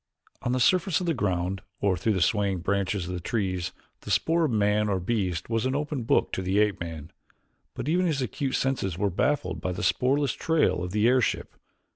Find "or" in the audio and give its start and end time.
1.79-1.95, 4.89-4.99